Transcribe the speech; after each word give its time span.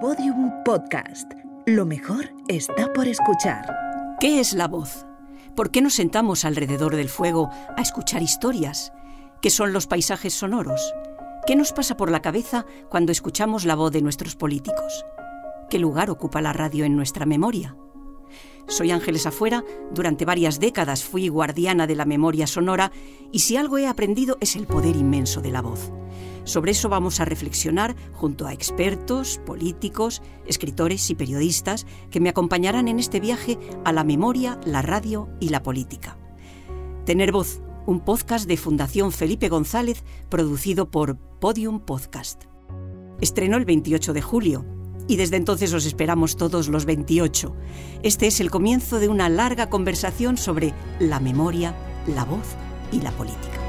Podium 0.00 0.52
Podcast. 0.62 1.32
Lo 1.64 1.86
mejor 1.86 2.28
está 2.48 2.92
por 2.92 3.08
escuchar. 3.08 3.64
¿Qué 4.20 4.40
es 4.40 4.52
la 4.52 4.68
voz? 4.68 5.06
¿Por 5.54 5.70
qué 5.70 5.80
nos 5.80 5.94
sentamos 5.94 6.44
alrededor 6.44 6.96
del 6.96 7.08
fuego 7.08 7.48
a 7.78 7.80
escuchar 7.80 8.22
historias? 8.22 8.92
¿Qué 9.40 9.48
son 9.48 9.72
los 9.72 9.86
paisajes 9.86 10.34
sonoros? 10.34 10.92
¿Qué 11.46 11.56
nos 11.56 11.72
pasa 11.72 11.96
por 11.96 12.10
la 12.10 12.20
cabeza 12.20 12.66
cuando 12.90 13.10
escuchamos 13.10 13.64
la 13.64 13.74
voz 13.74 13.90
de 13.90 14.02
nuestros 14.02 14.36
políticos? 14.36 15.06
¿Qué 15.70 15.78
lugar 15.78 16.10
ocupa 16.10 16.42
la 16.42 16.52
radio 16.52 16.84
en 16.84 16.94
nuestra 16.94 17.24
memoria? 17.24 17.74
Soy 18.68 18.90
Ángeles 18.90 19.26
Afuera, 19.26 19.64
durante 19.92 20.24
varias 20.24 20.58
décadas 20.58 21.04
fui 21.04 21.28
guardiana 21.28 21.86
de 21.86 21.94
la 21.94 22.04
memoria 22.04 22.48
sonora 22.48 22.90
y 23.30 23.38
si 23.40 23.56
algo 23.56 23.78
he 23.78 23.86
aprendido 23.86 24.38
es 24.40 24.56
el 24.56 24.66
poder 24.66 24.96
inmenso 24.96 25.40
de 25.40 25.52
la 25.52 25.62
voz. 25.62 25.92
Sobre 26.42 26.72
eso 26.72 26.88
vamos 26.88 27.20
a 27.20 27.24
reflexionar 27.24 27.94
junto 28.12 28.46
a 28.46 28.52
expertos, 28.52 29.40
políticos, 29.46 30.20
escritores 30.46 31.08
y 31.10 31.14
periodistas 31.14 31.86
que 32.10 32.20
me 32.20 32.28
acompañarán 32.28 32.88
en 32.88 32.98
este 32.98 33.20
viaje 33.20 33.58
a 33.84 33.92
la 33.92 34.04
memoria, 34.04 34.58
la 34.64 34.82
radio 34.82 35.28
y 35.40 35.50
la 35.50 35.62
política. 35.62 36.16
Tener 37.04 37.30
voz, 37.30 37.60
un 37.86 38.00
podcast 38.00 38.48
de 38.48 38.56
Fundación 38.56 39.12
Felipe 39.12 39.48
González 39.48 40.02
producido 40.28 40.90
por 40.90 41.16
Podium 41.38 41.80
Podcast. 41.80 42.44
Estrenó 43.20 43.56
el 43.56 43.64
28 43.64 44.12
de 44.12 44.22
julio 44.22 44.75
y 45.08 45.16
desde 45.16 45.36
entonces 45.36 45.72
os 45.72 45.86
esperamos 45.86 46.36
todos 46.36 46.68
los 46.68 46.84
28. 46.84 47.54
Este 48.02 48.26
es 48.26 48.40
el 48.40 48.50
comienzo 48.50 48.98
de 48.98 49.08
una 49.08 49.28
larga 49.28 49.68
conversación 49.68 50.36
sobre 50.36 50.74
la 50.98 51.20
memoria, 51.20 51.74
la 52.06 52.24
voz 52.24 52.46
y 52.92 53.00
la 53.00 53.10
política. 53.12 53.65